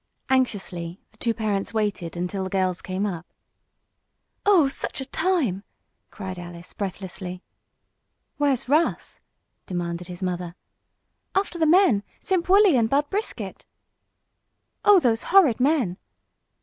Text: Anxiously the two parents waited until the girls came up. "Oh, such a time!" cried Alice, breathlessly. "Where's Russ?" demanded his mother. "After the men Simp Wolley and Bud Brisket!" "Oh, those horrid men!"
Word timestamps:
Anxiously 0.29 0.99
the 1.11 1.17
two 1.17 1.35
parents 1.35 1.75
waited 1.75 2.17
until 2.17 2.43
the 2.45 2.49
girls 2.49 2.81
came 2.81 3.05
up. 3.05 3.27
"Oh, 4.47 4.67
such 4.67 4.99
a 4.99 5.05
time!" 5.05 5.63
cried 6.09 6.39
Alice, 6.39 6.73
breathlessly. 6.73 7.43
"Where's 8.37 8.67
Russ?" 8.67 9.19
demanded 9.67 10.07
his 10.07 10.23
mother. 10.23 10.55
"After 11.35 11.59
the 11.59 11.67
men 11.67 12.01
Simp 12.19 12.49
Wolley 12.49 12.75
and 12.77 12.89
Bud 12.89 13.11
Brisket!" 13.11 13.67
"Oh, 14.83 14.97
those 14.99 15.21
horrid 15.29 15.59
men!" 15.59 15.99